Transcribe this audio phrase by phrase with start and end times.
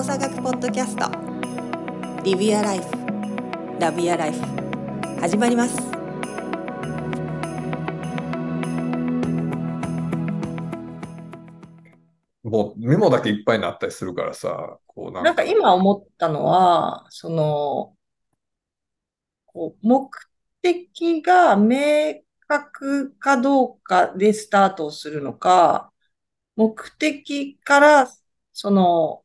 [0.00, 1.04] 動作学ポッドキャスト
[2.22, 2.88] Live Your Life
[3.80, 4.40] Love Your Life
[5.20, 5.76] 始まります。
[12.42, 17.94] もうメモだけいっぱいになったりするからさ、こうなんなんか今思ったのは、その、
[19.44, 20.10] こう目
[20.62, 25.92] 的が明確かどうかでスタートをするのか、
[26.56, 28.08] 目的から
[28.54, 29.24] その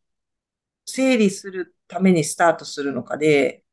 [0.86, 3.64] 整理するためにスタートするのかで、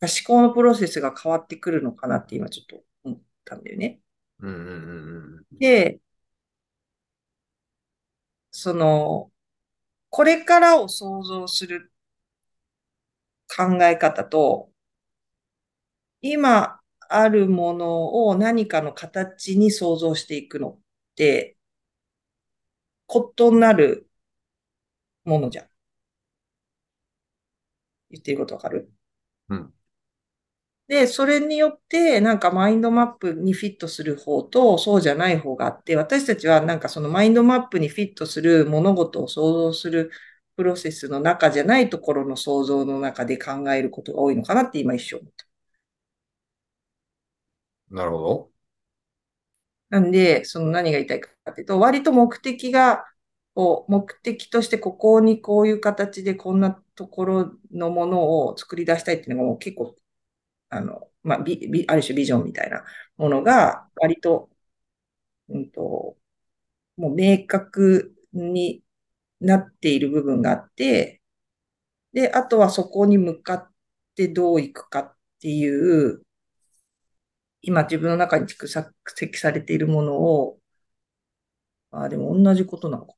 [0.00, 4.00] 思考のプロセスが変わってくるのかなって今ちょっと思ったんだよね。
[4.40, 5.58] うんうんうんうん。
[5.58, 6.00] で、
[8.50, 9.30] その、
[10.10, 11.92] これからを想像する
[13.48, 14.70] 考え方と、
[16.20, 20.78] 今あるものを何かの形に想像していくのっ
[21.16, 21.56] て、
[23.08, 24.08] 異なる
[25.24, 25.68] ものじゃん。
[28.10, 28.90] 言ってることわかる？
[29.48, 29.74] うん。
[30.86, 40.10] で、それによって、なんかマインドマップにフィットする方と、そうじゃない方があって、私たちはなんかそのマインドマップにフィットする物事を想像する
[40.56, 45.46] プロセスの中じゃないところの想像の中で考えることが多いのかなって今一瞬思った。
[47.90, 48.50] なるほど。
[49.90, 53.04] なんで、その何が言いたいかっていうと、割と目的が、
[53.58, 59.96] こう、目的としてここにこういう形でこんなところのものを作り出したいっていうのがもう結構、
[60.70, 62.84] あの、まあ、ビ、ビ、ある種ビジョンみたいな
[63.16, 64.50] ものが割と、
[65.48, 66.16] うんと、
[66.96, 68.84] もう明確に
[69.40, 71.22] なっている部分があって、
[72.12, 73.70] で、あとはそこに向かっ
[74.16, 76.22] てどういくかっていう、
[77.62, 78.66] 今自分の中に蓄
[79.14, 80.58] 積されているものを、
[81.90, 83.17] あ、でも同じことなのか。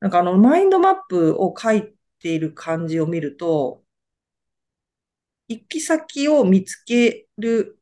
[0.00, 3.82] なんかあの、マインドマップを書いている感じを見ると、
[5.48, 7.78] 行き先を見つける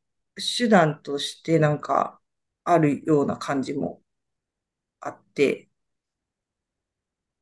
[0.59, 2.21] 手段としてなんか
[2.65, 4.03] あるような感じも
[5.01, 5.69] あって、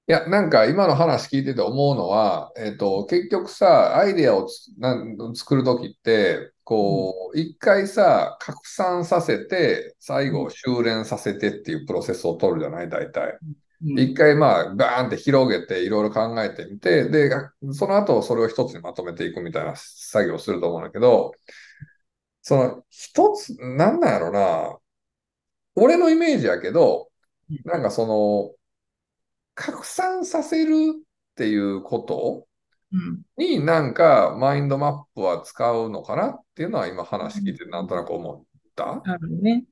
[0.06, 13.40] いや、なんか今の話聞いてて思うのは、えっと、結局さ、アイデアをつなん作るときって、こう、一回さ、拡散させて、最後修練させてっていうプロセスを取るじゃない、大体。
[13.42, 17.30] うん一回まあ、バーンって広げていろいろ考えてみて、で、
[17.72, 21.32] その後それを一つにまとめていくみたいな作業をすると思うんだけど、
[22.42, 24.78] その一つ、なんなんやろな、
[25.76, 27.08] 俺のイメージやけど、
[27.64, 28.54] なんかその、
[29.54, 31.02] 拡散させるっ
[31.36, 32.46] ていうこと
[32.92, 38.42] うんになんかマインドマップは使うのかなっていうのは今話聞いてなんとなく思っ
[38.74, 39.00] た？
[39.04, 39.64] なるね。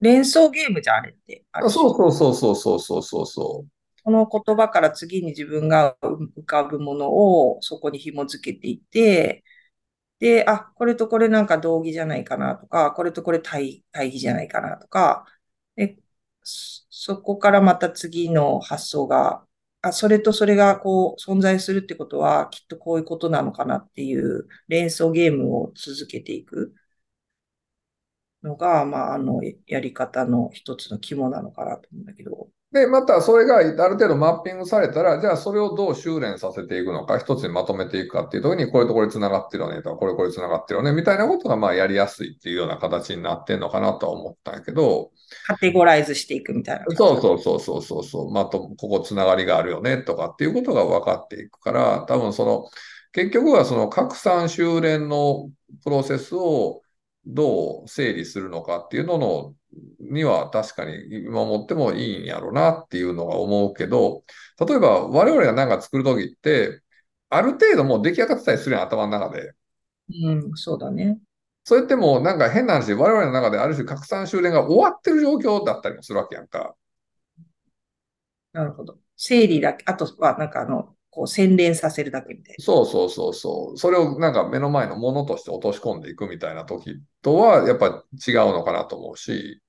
[0.00, 1.44] 連想ゲームじゃん、あれって。
[1.68, 3.64] そうそうそうそうそうそうそうそ
[4.02, 9.44] この言葉から次に自分が浮かぶものをそこに紐付けていって、
[10.18, 15.26] で、あ、これとこれなんか同義じゃないかなとか、これとこれ対、対義じゃないかなとか、
[15.76, 15.98] で、
[16.42, 19.46] そそこからまた次の発想が、
[19.82, 26.74] あ、それとそれがこう存在するってことはきっとこういうことなのかなっていう連想ゲームを続けていく
[28.42, 32.48] のが、まあ、あの、やり方の一つの肝なのかなと思うんだけど。
[32.48, 32.74] う。
[32.74, 45.10] で、またそれがある程度マッピングされたら、じゃあそれをどう修練させていくのか、一つにまとめていくかっていうときに、これとこれ繋がってるよねとか、これこれ繋がってるよねみたいなことがまあやりやすいっていうような形になってんのかなとは思ったんやけど、
[45.46, 46.84] カテゴライズしていくみたいな。
[46.96, 52.68] そうそうそうそうそうそう、まあ、と、ここつながりがあるよねとかっていうことが分かっていくから、多分その、
[53.12, 55.50] 結局はその拡散修練の
[55.82, 56.82] プロセスを
[57.26, 59.54] どう整理するのかっていうのの、
[60.00, 64.24] には確かに今思ってもいいんやろうなっていうのが思うけど、
[64.66, 66.82] 例えば我々が何か作るときって、
[67.28, 69.52] ある程度もう出来上がってたりするやん、頭の中で。
[70.08, 71.20] うん、そうだね。
[71.64, 76.74] それってもうなんか変な話で我々の中である種拡散修練が終わってる状況だったりもするわけやんか。
[78.52, 78.98] なるほど。
[79.16, 83.78] 整理だけ、あとはなんかあの、こう洗練させるだけみたいそうそうそうそう。
[83.78, 89.60] それをなんか目の前のものとして落とし込んでいくみたいな時とはやっぱ違うのかなと思うし。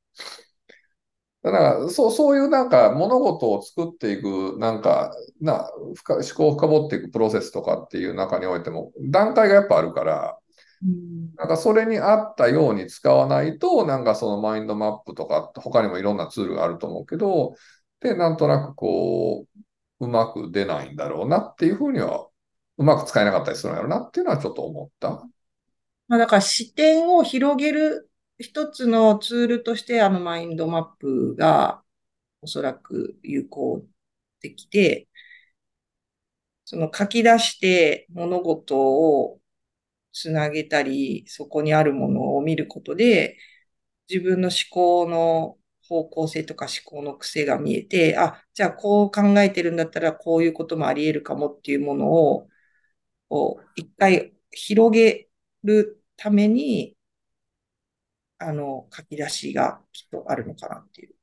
[1.43, 10.37] だから、そう、そういうなんか物事を作っていく、なんか、な、深思考を深掘っていくプロセスとかっていう中においても段階がやっぱあるから、
[10.83, 10.87] な。
[10.87, 11.33] うん。
[11.35, 17.55] なんかそれに合ったように使わないと、なんかそのマインドマップとか、他にもいろんなツールがあると思うけど、
[18.01, 19.59] で、なんとなくこう、
[20.01, 22.27] うまく出ないんだろうなっていうふうには、
[22.77, 25.09] うまく使えなかったりするんだろうなっていうのはちょっと思った。
[26.07, 28.09] まあだから視点を広げる
[28.39, 31.83] 一つのツールとしてあのマインドマップが
[32.41, 33.85] おそらく有効
[34.41, 35.07] 的で、
[36.65, 39.39] その書き出して物事を
[40.13, 43.37] つなげたり、そこにあるものを見ることで、
[44.09, 45.57] 自分の思考の
[45.91, 52.47] 方向性とか思考の癖が見えて、あ、じゃあこう考えてるんだったらこういうこともあり得るかもっていうものを、
[53.29, 55.29] こう、一回広げ
[55.63, 56.97] るために、
[58.39, 61.15] あの、書き出しがきっとあるのかなっていう。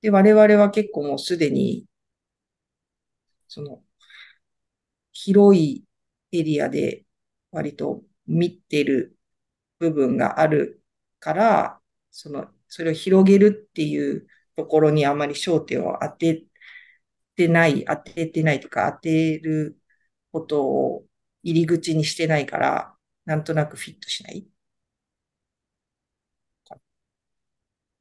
[0.00, 1.86] で、我々は結構もうすでに、
[3.48, 3.82] その、
[5.12, 5.84] 広い
[6.32, 7.04] エリアで
[7.50, 9.18] 割と見てる
[9.78, 10.82] 部分がある
[11.20, 11.77] から、
[12.18, 14.26] その、それを広げるっていう
[14.56, 16.44] ところにあまり焦点を当て
[17.36, 19.78] てない、当ててないとか、当てる
[20.32, 21.06] ことを
[21.44, 24.46] 入り口にしてないから、なんとなくフィットしない。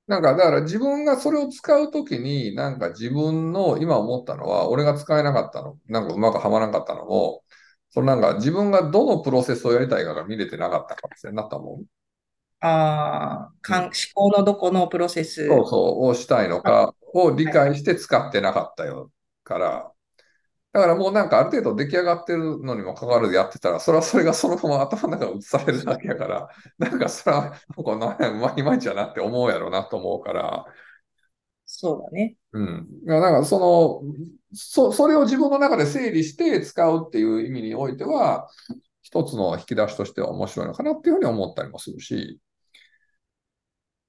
[0.07, 7.43] なんか、だから自分がそれを使うときに、なんか自分の今思ったのは、俺が使えなかったの、なんかうまくはまらなかったのも、
[7.89, 11.85] そのなんか自分がどのプロセスをやりたいかが見れてなかったかもしれんなと思う。
[12.59, 15.47] ああ、かん思考のどこのプロセス。
[15.47, 19.11] そうそう、をしたいのかを理解して使ってなかったよ
[19.43, 19.91] から。
[20.73, 27.41] だからもうなんかある程度出来上がってるのにもかかわらずやってたら、それはそれがそのまま頭の中に移されるだけやから、なんかそれは、
[27.75, 30.65] なんかなんや、うまいまいちやなって思うやろうなと思うから、
[31.65, 32.35] そうだね。
[32.53, 32.87] うん。
[33.05, 34.13] いや、なんかその、
[34.53, 38.47] そ、それを自分の中で整理して使うっていう意味においては、
[39.01, 42.39] 一つの引き出しとしては面白いのかなっていうふうに思ったりもするし、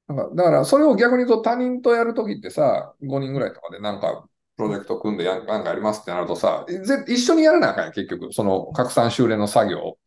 [0.09, 4.27] なんか、だからそれを逆に言うと他人とやるときってさ、5人ぐらいとかでなんか、
[4.57, 8.33] プロジェクト組んでやんなんかやりますってなるとさ、ぜ一緒にやらなあかんやん、結局。
[8.33, 9.99] その拡散修練の作業。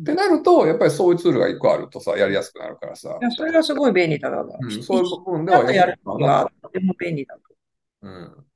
[0.00, 3.24] ってなると、やっぱりそういうツールが一個あるとさ、やりやすくなるからさい。
[3.24, 4.42] や、それはすごい便利だな。
[4.42, 7.40] うん、そういう部分ではやるるのがとても便利だと。
[8.02, 8.46] うん。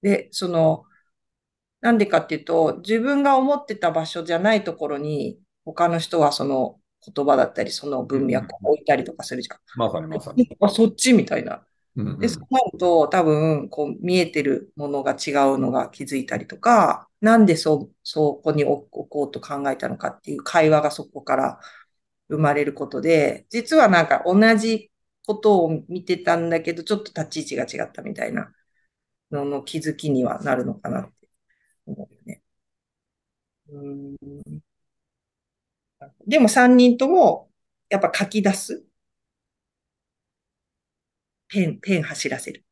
[0.00, 0.84] で、その、
[1.80, 6.78] なんでかっていうと、自分が思ってた場所じゃないところに、他の人はその
[7.14, 9.58] 言葉だったり、その文脈を置いたりとかするじゃん。
[9.76, 10.48] まさにまさに。
[10.60, 11.64] あ、そっちみたいな。
[11.96, 21.60] うんうんで、そうなると、多分、こう、見えてるものが違うのが気づいたりとか、なんでそう、そこに置こうと考えたのかっていう会話がそこから
[22.28, 24.90] 生まれることで、実はなんか同じ
[25.26, 28.52] ことを見てたんだけど、ちょっと立ち位置が違ったみたいな
[29.30, 31.21] のの気づきにはなるのかなって
[36.32, 37.50] でも3人とも、
[37.90, 38.86] やっぱ書き出す。
[41.46, 42.64] ペン、ペン走らせる。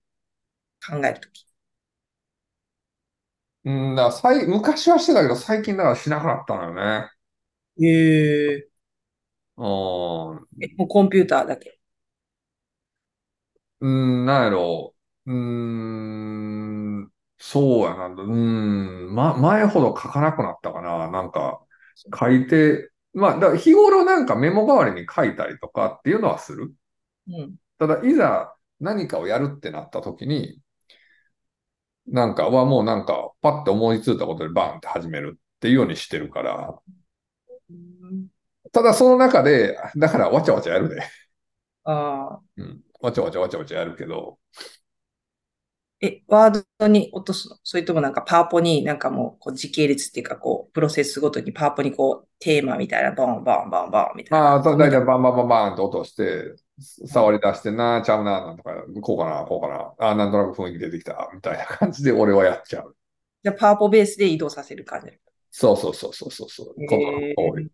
[0.86, 1.46] 考えるとき。
[3.64, 7.10] うん、ださい昔はしてたけど、最近だからしなくなったのよね。
[7.80, 8.68] へえ。
[9.56, 10.48] うん。
[10.62, 11.80] え、もうコンピューターだけ？
[13.80, 14.94] うん、なんやろ
[15.26, 15.32] う。
[15.32, 15.36] うー
[17.06, 18.06] ん、そうやな。
[18.06, 21.10] うん、ま、前ほど書かなくなったかな。
[21.10, 21.64] なんか、
[22.18, 26.72] 書いて、まあ、だから日頃なんかメモ代わりに書いたりとかっていうのはする。
[27.28, 27.56] うん。
[27.78, 30.60] ただ、いざ何かをやるってなった時に、
[32.06, 36.78] なんかはもうなんか、パッて思いついたことでバーンって始めるっていうようにしてるから、
[38.72, 41.02] ただその中で、だからわちゃわちゃやるで。
[41.84, 42.40] ああ。
[42.56, 42.80] うん。
[43.00, 44.38] わちゃわちゃわちゃわちゃやるけど、
[46.02, 47.58] え、ワードに落とすの？
[47.62, 54.44] それともなんかパワポになんかもうこう時系列っていうかこう、プロセスごとにパワポにこう、テーマみたいな、ボンボンボンボンみたいな。
[54.46, 56.54] まあ、ただいたいバンバンバンバンと落として、
[57.06, 62.96] 触り出してな、ちゃうな、なんとか、こうかな、こうかな、あなんとなく雰囲気出てきた、みたいな感じで俺はやっちゃう。
[63.42, 65.12] じゃあパワポベースで移動させる感じ。
[65.50, 66.66] そうそうそうそうそうそう。
[66.86, 67.68] ことが多い。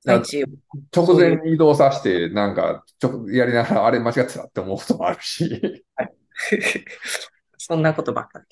[0.00, 0.44] 最中。
[0.94, 5.84] 直前に移動させて、なんか、ちょ、やりながら、あれ間違ってたって思うこともあるし。
[7.58, 8.44] そんなことばっかり。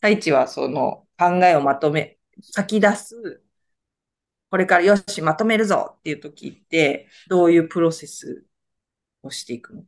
[0.00, 3.42] 太一はその考えをまとめ、書き出す、
[4.50, 8.44] これからよし、まとめるぞっていう時って、どういうプロセス
[9.22, 9.84] をしていくの？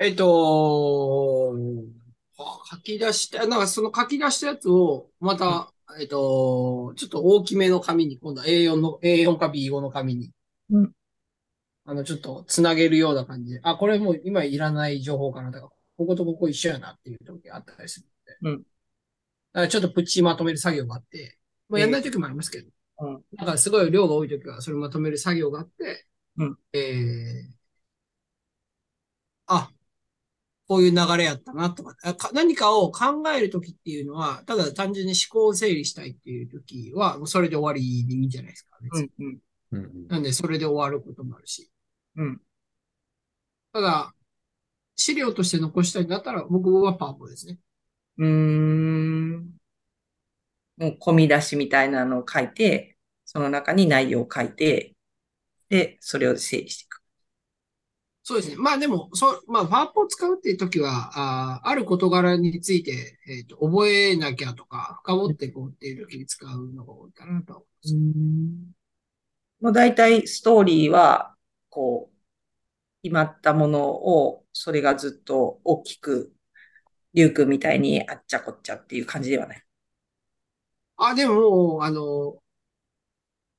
[0.00, 1.54] えっと、
[2.38, 10.32] あ書き出した、なんかその書き出したやつを、また、えっと、ちょっと大きめの紙に、今度は A4 の、A4 か B5 の紙に、
[10.70, 10.92] うん
[11.86, 18.06] あの、ちょっとつなげるような感じで、あ、これもう今いらない情報かなとか、こことここ一緒やなっていう時があったりする
[18.42, 18.62] ので、うん。
[18.62, 21.38] だからちょっとプチまとめる作業があって、
[21.68, 23.22] まあ、やんない時もありますけど、うん。
[23.36, 26.06] だからすごい量が多い時は、それまとめる作業があって、
[26.38, 26.58] うん。
[26.72, 27.54] えー、
[29.46, 29.70] あ、
[30.66, 38.78] こういう流れやったなとか、あか何かを考えるときっていうのは、ただ単純に思考を整理したいっていうときは、もうそれで終わりでいいんじゃないですか。
[38.80, 39.10] 別に。
[39.18, 39.38] うん、
[39.72, 40.08] うん、うん。
[40.08, 41.70] なんで、それで終わることもあるし。
[42.16, 42.40] うん。
[43.72, 44.14] ただ、
[44.96, 47.60] 資料として残したいんだったら、僕はパワポですね。
[48.18, 49.56] うーん。
[50.76, 54.94] もう、込み出しみたいなのを書いて、その中に内容を書いて、
[55.68, 57.02] で、それを整理していく。
[58.26, 58.56] そうですね。
[58.56, 61.10] まあでも、そう、まあ、パワポを使うっていう時は、
[61.58, 67.88] あーある事柄について、えっと、覚えなきゃとか、深掘っていこうっていう時に使うのが多いかなとは思いま
[68.70, 68.74] す。
[69.60, 71.33] もう大体ストーリーは、
[71.74, 72.16] こう、
[73.02, 76.34] 決まったものを、それがずっと大きく、
[77.14, 79.64] リュウ君みたいにあっちゃこっちゃっていう感じではない？
[80.96, 82.42] あ、でも、あの、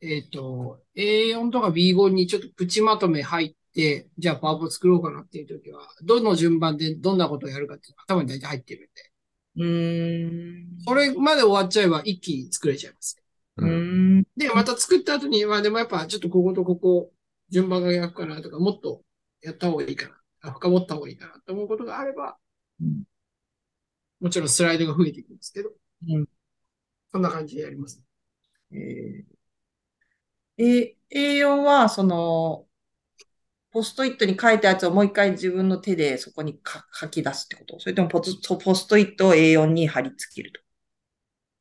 [0.01, 9.11] えっと、A4 とか B5 にちょっとプチまとめ入って、じゃあパワポ作ろうかなっていう時は、どの順番でどんなことをやるかっていうのが頭に大体入ってるんで、
[9.57, 10.85] うーん。
[10.87, 13.17] それまで終わっちゃえば一気に作れちゃいます。
[13.57, 14.25] うーん。
[14.37, 17.11] で、また作った後に、まあでもやっぱちょっとこことここ、
[17.49, 19.03] 順番が逆かなとか、もっと
[19.41, 22.37] やった方がいいかな、あ深掘った方がいいかなと思うことがあれば、
[22.81, 23.03] うん
[24.21, 25.71] もちろんスライドが増えていくんですけど、
[26.07, 26.25] うん
[27.11, 28.01] そんな感じでやります。
[28.71, 32.65] えー、え A4 は、その、
[33.71, 37.79] ポストイットに書いたやつをもう一回自分の手でそこにか書き出すってこと？
[37.79, 40.53] それともポスポストイットを A4 に貼り付ける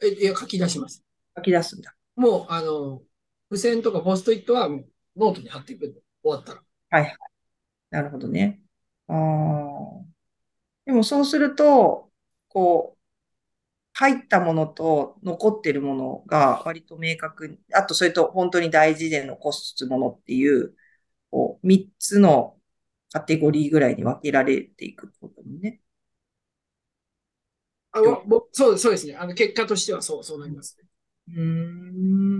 [0.01, 0.07] と？
[0.07, 1.05] え、いや、書き出します。
[1.37, 1.95] 書き出すんだ。
[2.17, 3.03] もう、あの、
[3.51, 6.63] 付箋とかポストイットはもうノートに貼っていく終わったら。
[6.91, 7.17] はいはい。
[7.91, 8.61] なるほどね。
[9.09, 10.05] ああ。
[10.87, 12.11] でもそうすると、
[12.49, 12.99] こう、
[13.95, 20.75] 入ったものと残ってるものが割と明確に、あとそれと本当に大事で残すものっていう、
[21.31, 22.59] こう、三つの
[23.13, 25.81] カテゴリーぐらいに分けられていくこともね。
[27.93, 28.01] あ
[28.53, 29.15] そうそうですね。
[29.15, 30.77] あの、結果としてはそう、そうなります。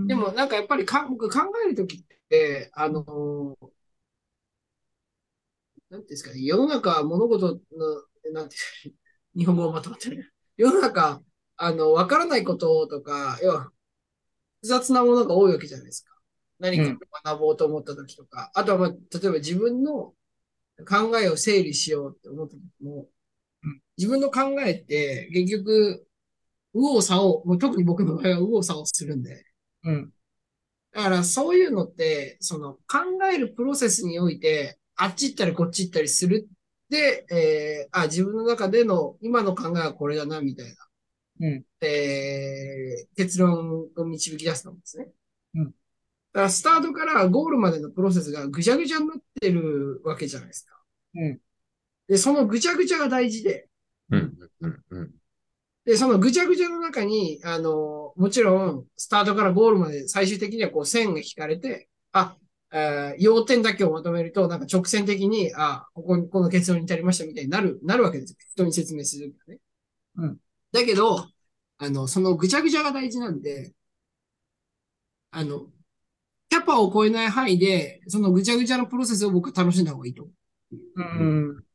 [0.07, 3.03] でも、なんかやっぱりか、僕考えるときって、あの、
[5.89, 8.97] なんていうんですかね、世の中、物事の、なんていうか、
[9.35, 10.33] 日本語をまとまってる。
[10.57, 11.21] 世の中、
[11.57, 13.63] あの、わからないこととか、要は、
[14.61, 16.15] 複雑なものが多いわけじゃないですか。
[16.59, 20.13] 何か学ぼうと思ったときとか、あとは、まあ、例えば自分の
[20.87, 23.07] 考えを整理しようって思ったときも
[23.63, 26.07] うん、自分の考えって、結局、
[26.75, 29.45] 右往左往、もう特に僕の場合は右往左往するんで、
[29.83, 30.13] うん。
[30.91, 36.47] だからそういうのって、その考えるプロセスにおいて、あっち行ったりこっち行ったりする
[36.89, 40.75] で、えー、あ、自分の中での今の考えはこれだな、みたいな、
[41.41, 41.65] うん。
[41.81, 45.11] えー、結論を導き出すのですね。
[45.55, 45.75] うん
[46.35, 50.77] だからスタートからゴールまでのプロセスがぐちゃぐちゃになってるわけじゃないですか。
[51.15, 51.39] うん。
[52.09, 53.69] で、そのぐちゃぐちゃが大事で、
[54.09, 55.11] うん、うん、うん。
[55.85, 62.37] で、そのぐちゃぐちゃの中に、あの、もちろん、スタートからゴールまで最終的にはこう線が引かれて、あ、
[62.73, 68.37] えー要点だけをまとめると、なんか直線的に、あ、ここに、この結論に至りましたみたいになる、なるわけですよ。
[68.53, 69.59] 人に説明するからね。
[70.17, 70.37] うん。
[70.71, 71.27] だけど、
[71.77, 73.73] あの、そのぐちゃぐちゃが大事なんで、
[75.31, 75.67] あの、
[76.49, 80.31] キャパを超えない範囲で、そのぐちゃぐちゃのプロセスを僕は楽しんだ方がいいと思
[80.71, 81.01] う。
[81.01, 81.65] うん。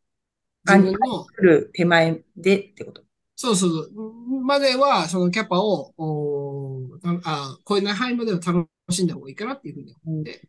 [0.66, 3.02] 自分の、来る手前でってこと？
[3.42, 4.42] そうそうそう。
[4.42, 10.46] までは、そのキャパを、おーあ、超えない範囲までは楽しんだ方がいいかなっていうふうに思って。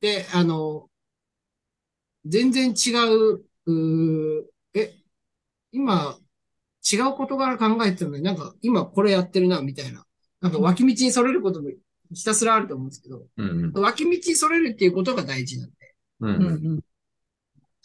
[0.00, 0.88] で、あの、
[2.24, 4.94] 全然違う、うーえ、
[5.70, 6.16] 今、
[6.90, 10.06] 違う事柄考えてるのになんか今これやってるな、みたいな。
[10.40, 11.68] なんか脇道にそれることも
[12.14, 15.76] ひたすらあると思うんですけど、うん、脇道にそれるっていうことが大事なんで、
[16.20, 16.30] うん。
[16.30, 16.80] うんうん。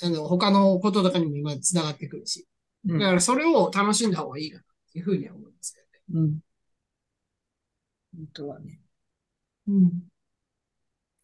[0.02, 2.48] あの、他のこととかにも今繋がってくるし。
[2.88, 5.82] うんだからそれを楽しんだ方がいいかなっていうふうには思いますけ
[6.14, 6.28] どね。
[6.28, 6.40] うん。
[8.16, 8.80] 本当はね。
[9.68, 9.92] うん。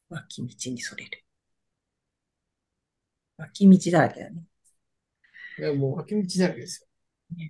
[0.10, 1.24] 脇道にそれる。
[3.38, 4.44] 脇道だらけだね。
[5.60, 7.48] いや、もう脇道だらけですよ。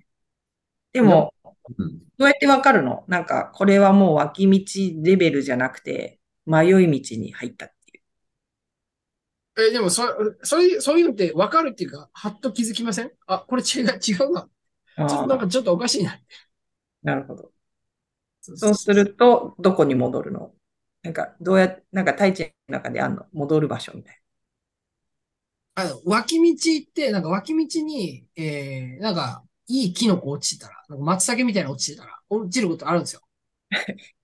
[0.92, 3.04] でも、うんどうやってわかるの？
[3.08, 7.71] なんか、これはもう脇道レベルじゃなくて、迷い道に入った。
[9.58, 10.02] え、でも、そ、
[10.42, 13.10] そういう、そういうのって分かるっていうか、はっと気づきません？
[13.26, 14.48] あ、これ違う、違うな。
[14.96, 16.18] あちょっとなんかちょっとおかしいな。
[17.02, 17.50] なるほど。
[18.40, 20.52] そそうすると、どこに戻るの？
[21.02, 23.26] なんか、どうや、なんか、大地の中であんの？
[23.32, 24.22] 戻る場所みたい
[25.74, 26.54] あの、脇道
[26.88, 33.20] って、なんか脇道に、えー、なんか、いいキノコ落ちてたら、なんか松茸みたいなの落ちてたら、落ちることあるんですよ。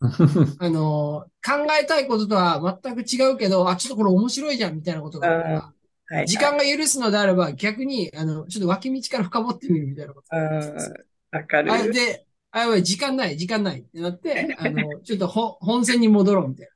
[0.00, 5.74] あの、考えたいこととは全く違うけど、あ、ちょっとこれ面白いじゃん、みたいなことがあるから、な。
[6.06, 6.26] はい。
[6.26, 10.36] 時間が許すのであれば、逆に、あの、ちょっと脇道から深掘ってみるみたいなこと。
[11.36, 11.92] わかあ、る。
[11.92, 16.68] で、あ、やばい、時間ない、時間ないってなって、あの、ちょっとほ本線に戻ろうみたい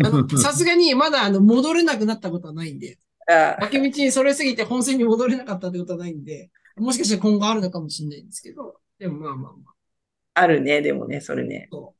[0.00, 0.08] な。
[0.08, 2.98] あの、 さすがにまだあの、戻れなくなったことはないんで、
[3.28, 9.74] あ脇道にそれすぎて本線に戻れなかったってことはないんで、もしかしたら今後あるのかもしれないんですけど、でもまあまあまあ。
[10.34, 11.68] あるね、でもね、それね。
[11.70, 11.99] そう。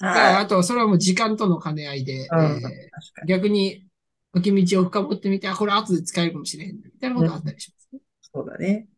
[0.00, 3.26] ああと、それはもう時間との兼ね合いで、うんえー。
[3.26, 3.84] 逆に、
[4.32, 6.76] 脇道を深掘ってみて、あ、これ後で使えるかもしれへん。
[6.76, 8.00] みたいなことあったりしますね。
[8.20, 8.88] そうだね。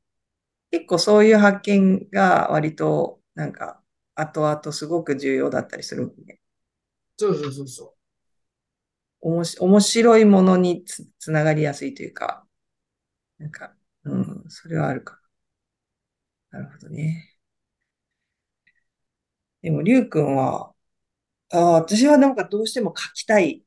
[0.71, 3.81] 結構そういう発見が割と、なんか、
[4.15, 6.41] 後々すごく重要だったりするもんね。
[7.17, 7.95] そうそうそうそ
[9.21, 12.47] おもし、面白いものにつ、つながりやすいというか、
[13.39, 15.21] なんか、うん、それはあるか。
[16.51, 17.37] なるほどね。
[19.63, 20.73] でも、りゅうくんは、
[21.51, 23.63] ああ、私はなんかどうしても書きたい、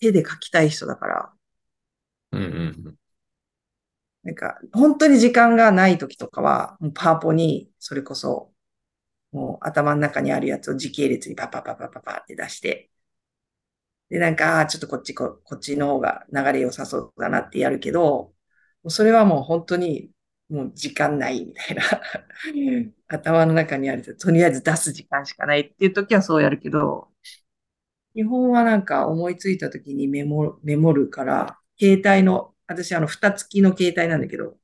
[0.00, 1.32] 手で書きたい人だから、
[2.32, 2.46] うんう
[2.90, 2.98] ん
[4.22, 8.52] なんか、本当に時間がない時とかは、もうパワポに、それこそ、
[9.32, 12.90] もう頭の中にあるやつを時系列にパパパパパパって出して、
[14.10, 18.34] で、なんか、ちょっとこっちこ、こっちの方が流れ良さそうだなってやるけど、
[18.88, 20.10] それはもう本当に、
[20.48, 21.82] もう時間ないみたいな。
[23.08, 27.08] 頭の中にあると、とりあえず出す時間しかないっていう時はそうやるけど、
[28.14, 34.56] 基本はなんか思いついた時にメモ、メモるから、携帯の、私あの、蓋付きの携帯なんだけど、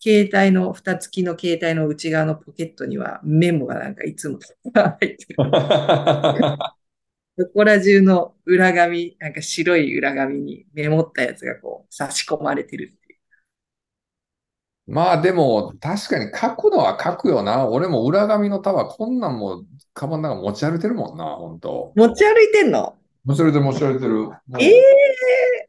[0.00, 4.38] 携帯の、蓋付きの携帯の内側のポケットにはメモがなんかいつも
[4.74, 5.36] 入ってる。
[7.38, 12.94] そこら中の裏紙、なんか白い裏紙にメモったやつがこう差し込まれてる。
[14.86, 17.66] まあでも、確かに書くのは書くよな。
[17.66, 19.64] 俺も裏紙の束、こんなんも、
[19.94, 21.92] カバンの中持ち歩いてるもんな、本当。
[21.96, 22.96] 持ち歩いてんの？
[23.24, 24.28] 持ち歩いてる、持ち歩いてる。
[24.58, 25.68] ええ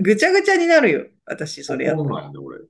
[0.00, 1.06] ぐちゃぐちゃになるよ。
[1.26, 2.58] 私、それやっそうたなんやで俺。
[2.58, 2.64] ら。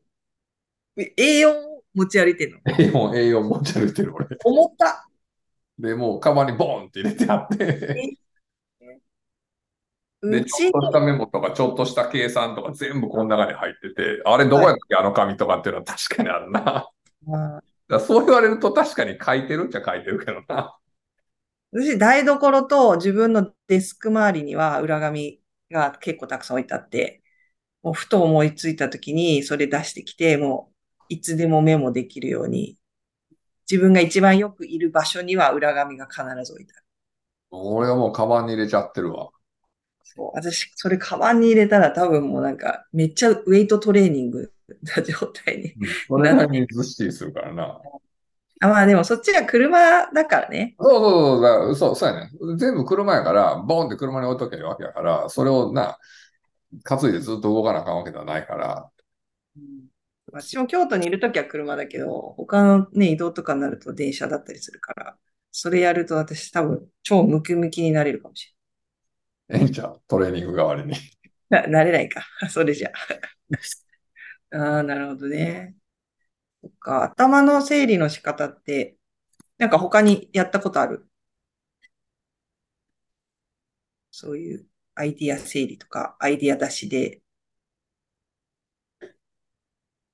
[1.16, 1.54] A4
[1.94, 4.26] 持ち歩いてんの？A4、A4 持ち歩いてる、俺。
[4.44, 5.08] 思った。
[5.78, 8.18] で、もう、カバンにボーンって入れてあって。
[10.28, 16.90] で、うちちょっとしたメモとか、ちょっとした計算とか、全部この中に入ってて、あれどこやったっけ、あの紙とかっていうのは確かにあるな。
[17.88, 20.76] だそう言われると確かに書いてるっちゃ書いてるけどな。
[21.72, 25.40] 私、台所と自分のデスク周りには裏紙
[25.70, 27.22] が結構たくさん置いてあって、
[27.82, 32.78] もうふと思いついた時にそれ出してきて、もういつでもメモできるように、
[33.70, 36.84] 自分が一番よくいる場所には裏紙が必ず置いてある。
[37.52, 39.30] 俺はもうカバンに入れちゃってるわ。
[40.16, 44.52] そう、私、それカバンに入れたら多分もうなんか、めっちゃウェイトトレーニング
[44.96, 45.74] な状態に。
[46.08, 47.80] それなりにずっしりするからな。
[48.62, 50.74] あ、まあでもそっちは車だからね。
[50.78, 52.30] そうそうそうそう、そうやね。
[52.58, 55.98] 全部車やから、ボンって車に置いとけばいいわけやから、それをな、
[56.84, 58.90] 担いでずっと動かなあかんわけではないから。
[60.32, 65.16] 私も京都にいるときは車だけど、他のね、移動とかになると電車だったりするから、
[65.50, 68.54] それやると私多分超ムキムキになれるかもし
[69.52, 70.94] ええんちゃうトレーニング代わりに。
[71.48, 72.24] な、なれないか。
[72.50, 72.92] それじゃ。
[74.52, 75.76] ああ、なるほどね。
[76.62, 78.96] そっか、頭の整理の仕方って、
[79.58, 81.08] なんか他にやったことある？
[84.12, 87.22] そういうアイディア整理とか、アイディア出しで、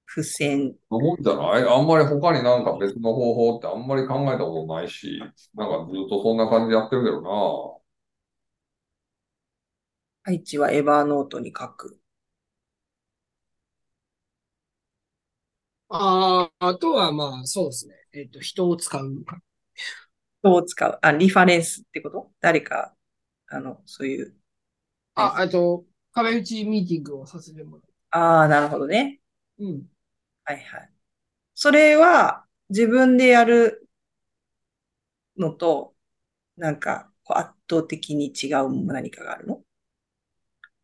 [0.07, 1.63] 付箋、思うんじゃない？
[1.69, 5.21] あんまり他になんか別の方法ってあんまり考えたことないし、
[5.55, 7.31] なんかずっとそんな感じでやってるけどな。
[10.29, 12.01] 愛知はエバーノートに書く。
[15.89, 17.95] ああ、あとはまあ、そうですね。
[18.13, 19.41] えっと、人を使うか。
[20.43, 20.99] 人を使う。
[21.03, 22.31] あ、リファレンスってこと？
[22.41, 22.95] 誰か、
[23.49, 24.35] あの、そういう。
[25.15, 29.21] あ、あと、壁打ちミーティングをさせてもらああ、なるほどね。
[29.59, 29.67] う。
[29.67, 29.83] うん。
[30.45, 30.93] はいはい。
[31.55, 33.89] それは自分でやる
[35.39, 35.95] のと、
[36.57, 39.63] なんか、こう圧倒的に違う何かがあるの？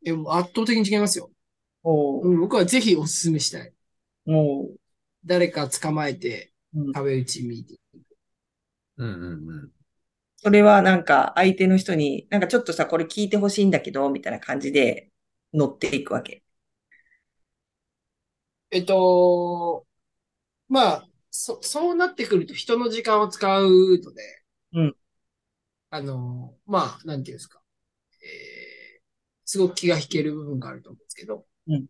[0.05, 1.31] え、もう圧倒的に違いますよ。
[1.83, 3.73] おうん、僕はぜひお勧めしたい。
[4.27, 4.33] お
[5.25, 8.01] 誰か捕まえてうん壁打ちミーティン
[8.97, 9.05] グ。
[9.05, 9.73] うんうんうん。
[10.38, 15.11] それはなんか相手の人に、なんかちょっとさ、これ聞いてほしいんだけど、みたいな感じで
[15.55, 16.43] 乗っていくわけ。
[18.71, 19.87] えっと、
[20.69, 24.97] まあ、そ、そうなってくると人の時間を使うとね、うん。
[25.91, 27.62] あの、まあ、なんていうんですか。
[29.53, 31.87] えー、すごく気が引ける部分があると思うんですけど、うん。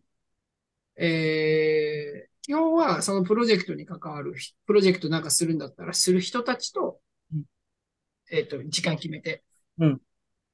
[0.97, 6.99] えー、基本はそのプロジェクトに関わるひ、プロジェクトなんかするんだったら、する人たちと、
[7.33, 7.43] うん
[8.31, 9.43] えっと、時間決めて、
[9.79, 10.01] うん。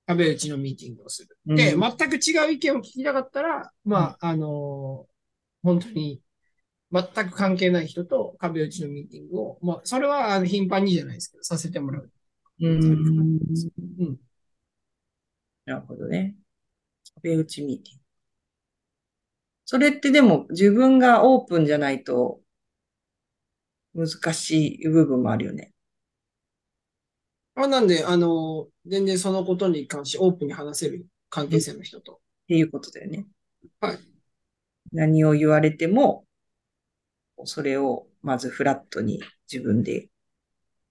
[0.05, 1.37] 壁打ちのミーティングをする。
[1.47, 5.07] うんで、全く違う意見を聞きたかったら、まあ、あの
[5.61, 6.21] 本当に、
[6.91, 12.11] 全く関係ない人と壁打ちのミーティングを、まあ、それはあの頻繁にじゃないですけど、させてもらう。
[12.61, 14.17] うん。
[15.65, 16.35] なるほどね。
[17.21, 18.03] 壁打ちミーティング。
[19.65, 22.41] それってでも自分がオープンじゃないと
[23.93, 25.73] 難しい部分もあるよね。
[27.55, 32.13] あ、なんで、あの、全然そのことに関してオープンに話せる関係性の人と。
[32.13, 33.25] っていうことだよね。
[33.81, 33.99] はい。
[34.91, 36.25] 何を言われても、
[37.45, 40.09] それをまずフラットに自分で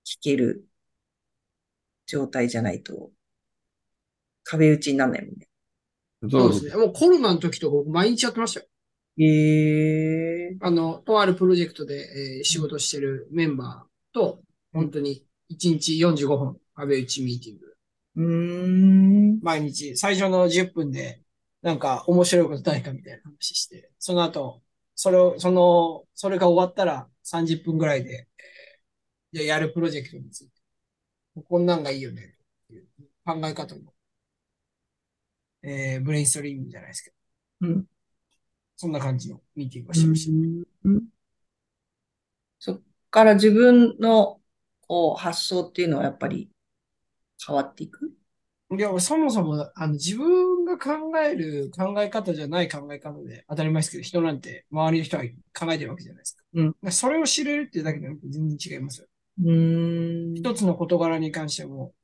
[0.07, 0.67] 聞ける
[2.07, 3.11] 状態じゃないと、
[4.45, 5.48] 壁打ちにならないもんね。
[6.31, 6.75] そうですね。
[6.77, 8.67] もうコロナの時とか僕毎日やってましたよ。
[9.19, 11.95] へえあの、とあるプロジェクトで、
[12.39, 17.67] えー仕事してるメンバーと、本当に1日45分、壁打ちミーティング。
[18.17, 18.25] うー
[19.37, 19.41] ん。
[19.41, 21.23] 毎日、最初の10分で、
[21.63, 24.63] なんか面白いことないかみたいな話して、その後、
[24.95, 28.49] それを、その、それが終わったら30分ぐらいで、えー
[29.33, 30.53] じゃあやるプロジェクトについて、
[31.49, 32.23] こんなんがいいよね、
[32.65, 32.89] っていう
[33.27, 33.93] 考え方の、
[35.63, 37.85] えーブレインストリーミングじゃないですけど、うん。
[38.77, 40.33] そんな感じのミーティングをしてました。
[40.85, 41.03] うん
[42.61, 44.41] そっから自分の
[44.87, 46.51] こう発想っていうのはやっぱり
[47.47, 48.13] 変わっていく？
[48.77, 55.23] いや、そもそも、あの、自分が考える考え方じゃない考え方で、当たり前ですけど、人なんて、周りの人は
[55.59, 56.43] 考えてるわけじゃないですか。
[56.53, 59.07] うんそれを知れるっていうだけで全然違いますよ。
[59.43, 60.35] うーん。
[60.35, 61.95] 一つの事柄に関しても、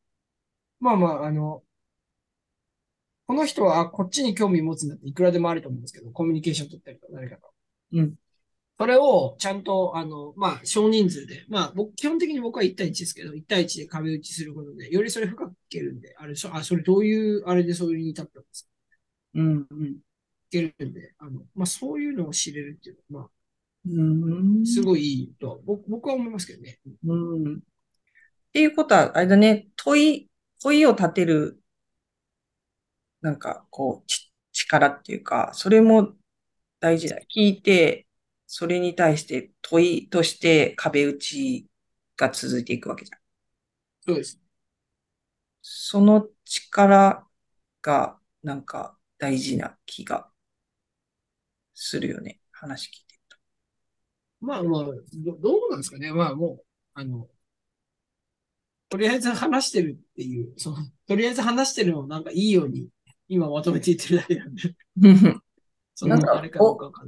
[0.81, 1.63] まあまあ、あの、
[3.27, 7.43] この人は、あこっちに興味持つんだっていくらでもあると思うんですけど、コミュニケーション取ったりとか、誰かと。
[7.93, 8.15] うん。
[8.77, 18.71] それを、ちゃんと、あの、まあ、少人数で、まあ、僕、基本的に僕は1対1ですけど、1対1で壁打ちすることで、よりそれ深く聞けるんで、あれ、そあ、それどういう、あれでそういうに至ったんですか？
[19.35, 19.67] うん。
[19.71, 19.87] うん。
[19.87, 19.95] 聞
[20.51, 23.31] けるんで、あの、まあ、そういうのを知れるっていうのは、ま
[23.87, 24.67] あ、ん。
[24.67, 26.79] すごいいいと、僕、僕は思いますけどね。
[27.07, 27.55] うん。
[27.57, 27.59] っ
[28.53, 30.31] ていうことは、あれだね、問い、
[30.63, 31.61] 問いを立てる、
[33.25, 36.13] なんか、こう、ち力っていうか、それも
[36.79, 37.17] 大事だ。
[37.35, 38.07] 聞いて、
[38.47, 41.67] それに対して問いとして壁打ち
[42.19, 43.21] が続いていくわけじゃん。
[44.07, 44.39] そうです。
[45.63, 47.27] その力
[47.81, 50.31] が、なんか、大事な気が
[51.73, 52.41] するよね。
[52.53, 53.39] 話聞いてると。
[54.41, 56.13] まあまあ、どどうなんですかね。
[56.13, 57.27] まあもう、あの、
[58.89, 60.77] とりあえず話してるっていう、その、
[61.09, 62.91] とりあえず話してるのをなんかいいように、
[63.29, 64.75] 今まとめていってるだけなんで、
[65.95, 66.61] そのなんか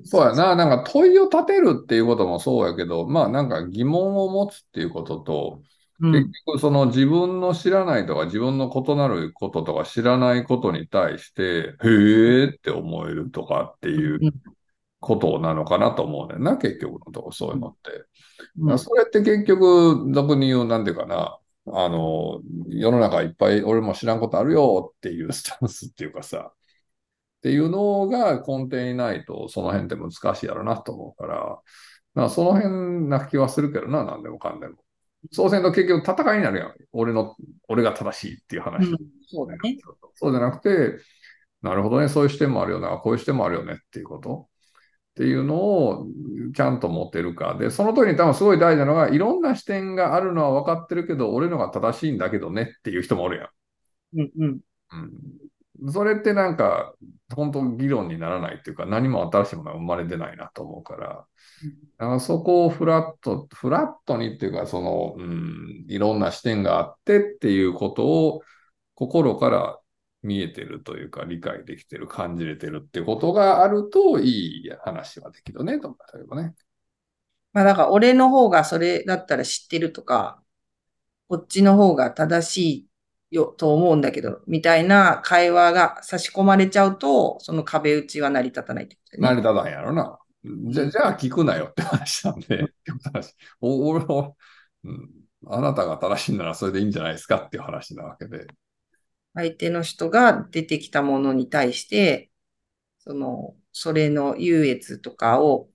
[0.04, 0.56] そうやな。
[0.56, 5.62] なんか問いを立てるっていうこともそうやけど、まあなんか疑問を持つっていうことと、
[6.00, 6.12] うん。
[6.12, 14.32] 結局その自分の知らないとか自分の異なることとか知らないことに対して、へーって思えるとかっていううん。
[14.98, 18.04] ことなのかなと思うねんな、結局のところそういうのって。
[18.58, 18.78] うん。
[18.78, 31.60] それって結局、俗に言う、なんていうかな、あの、世の中いっぱい俺も知らんことあるよっていう スタンスっていうかさ、っていうのが根底にないと、その辺って難しいやろなと思うから、
[32.14, 34.76] まあその辺な気はするけどな、なんでもかんでも。
[35.32, 36.74] そうせんと結局戦いになるやん。
[36.92, 37.34] 俺の、
[37.68, 38.90] 俺が正しいっていう話。
[38.90, 38.98] うん
[39.28, 39.76] そうだね。
[40.14, 41.02] そうじゃなくて、
[41.62, 44.48] なるほどね、そういう視点もあるよな、こういう視点もあるよねっていうこと。
[45.16, 46.06] っていうのを
[46.54, 47.56] ちゃんと持てるか。
[47.58, 53.48] で、その時に多分すごい大事なのが、いろんな視点があるのは分かってるけど、俺のが正しいんだけどねっていう人もおるやん。
[54.20, 54.60] うんうん。
[55.82, 55.90] うん。
[55.90, 56.94] それってなんか、
[57.34, 61.24] 本当議論にならないっていうか、何も新しいものが生まれてないなと思うから、
[61.96, 68.42] だからそこをフラット、フラットにっていうか、その、うん、いろんな視点があってっていうことを
[68.94, 69.78] 心から
[70.26, 76.54] 見えてるというか、理解できてる、感じれてるってことがあるといい話はできるね、と思ったけどね。
[77.52, 80.42] まあだから俺の方がそれだったら知ってるとか、
[81.28, 82.88] こっちの方が正し
[83.30, 89.22] いよと思うんだけど、みたいな会話が差し込まれちゃうと、その壁打ちは成り立たないってことね。
[89.22, 90.18] 成り立たんやろな。
[90.70, 92.66] じゃ、じゃあ聞くなよって話なんで、
[93.60, 94.32] お俺は、
[94.84, 95.10] うん、
[95.48, 98.46] あなたが正しいならそれでいいんじゃないですかっていう話なわけで。
[99.36, 102.30] 相手の人が出てきたものに対して、
[102.98, 105.68] その、それの優越とかを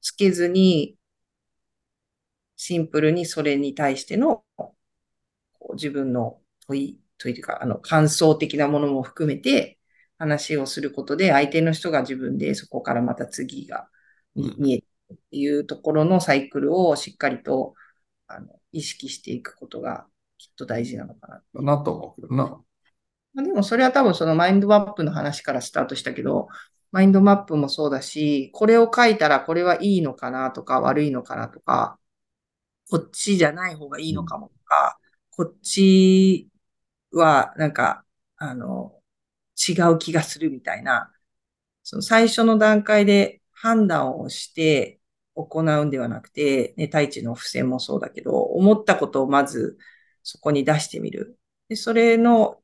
[0.00, 0.96] つけずに、
[2.56, 4.76] シンプルにそれに対しての、こ
[5.70, 9.78] う自分の問い、問いというか、あの、感想的なものも含めて
[10.18, 13.88] 話をすることで、相手の人が自分でそこからまた次が
[14.34, 17.74] 見えるっていうところのサイクルをしっかりと、
[18.28, 20.06] あの、意識していくことが
[20.38, 22.62] きっと大事なのかななと思うけどな。
[23.34, 26.48] までもそれは多分そのマインドマップの話からスタートしたけど、
[26.92, 31.98] マインドマップもそうだし、これを書いたらこれはいいのかなとか悪いのかなとか、
[32.90, 34.98] こっちじゃない方がいいのかもとか、
[35.30, 36.48] こっち
[37.12, 38.04] はなんか、
[38.36, 39.00] あの、
[39.56, 41.12] 違う気がするみたいな、
[41.84, 45.00] その最初の段階で判断をして、
[45.34, 49.78] 行うんではなくて、ね、太一の付箋もそうだけど、思ったことをまず
[50.22, 51.38] そこに出してみる。
[51.68, 52.59] で、それの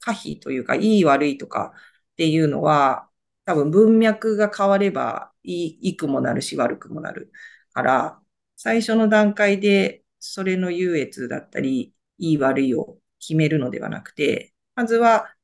[0.00, 1.72] 可否というか、いい悪いとか
[2.12, 3.08] っていうのは、
[3.44, 7.32] 多分文脈が変わればいい、いくもなるし悪くもなる
[7.72, 8.22] から、
[8.56, 15.34] 最初の段階でそれの優越だったり、いい悪いを決めるのではなくて、まずは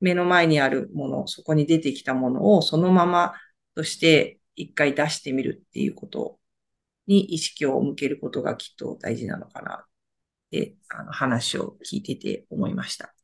[0.00, 3.34] 目の前にあるもの、そこに出てきたものをそのまま
[3.74, 6.38] として一回出してみるっていうこと
[7.08, 9.86] に意識を向けることがきっと大事なのかな。
[10.88, 13.14] あの話を聞いてて思いました。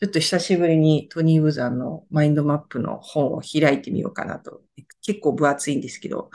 [0.00, 4.62] ちょっと久しぶりにトニー・ブザンのマインドマップの本を開いてみようかなと。
[5.00, 6.30] 結構分厚いんですけど、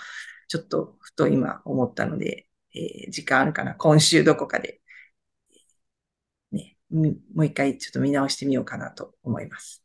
[0.48, 3.76] ちょっとふと今思ったので、えー、時間あるかな？
[3.76, 4.82] 今週どこかで、
[6.52, 7.12] ね、も
[7.44, 9.84] う一回ちょっと見直してみようかなと思います。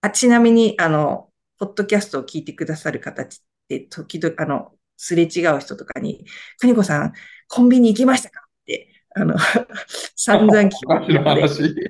[0.00, 3.26] あ、ちなみに、あの、ポッドキャストを聞いてくださる方っ
[3.68, 6.26] て、時々、あの、すれ違う人とかに、
[6.58, 7.12] かにこさん、
[7.48, 8.45] コンビニ行きましたか、
[9.18, 9.34] あの、
[10.14, 11.42] 散々聞くので、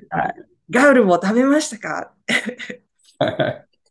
[0.09, 0.33] はい
[0.69, 2.13] ガウルも食べましたか？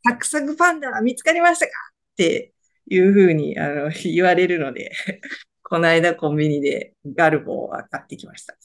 [0.05, 1.73] サクサクパンダ見つかりましたか？
[2.13, 2.53] って
[2.87, 4.93] いうふうにあの言われるので、
[5.63, 8.57] この間コンビニでガルボは買ってきました。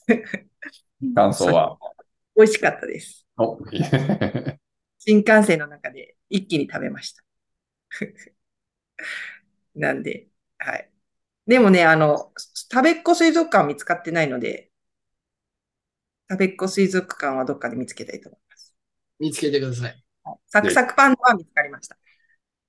[1.15, 1.77] 感想は？
[2.35, 3.25] 美味しかったです。
[4.99, 7.23] 新幹線の中で一気に食べました。
[9.75, 10.90] なんで、はい。
[11.47, 14.71] でもね、あの、食べっ子水族館見つかってないので、
[16.29, 18.75] 食べっ子水族館はどっかで見つけたいと思います。
[19.19, 20.03] 見つけてください。
[20.47, 21.97] サクサクパンダは見つかりました。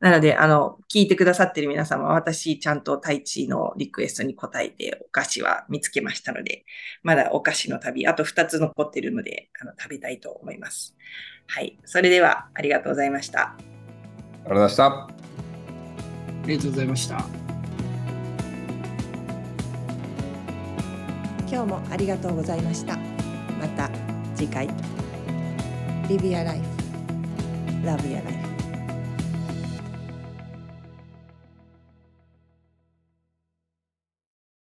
[0.00, 6.64] なので、あの、聞いてくださっている皆様、私、ちゃんと太一のリクエストに答えて、お菓子は見つけましたので、
[7.04, 10.96] まだお菓子の旅、あと2つ残っているので、あの食べたいと思います。
[11.46, 11.78] はい。
[11.84, 13.54] それでは、ありがとうございました。
[13.54, 13.56] あ
[14.44, 15.08] りがとうございました。
[16.42, 17.41] ありがとうございました。
[21.52, 22.96] 今日もありがとうございました。
[23.60, 23.90] また
[24.34, 24.66] 次回
[26.08, 26.64] Live your life
[27.84, 28.51] Love your life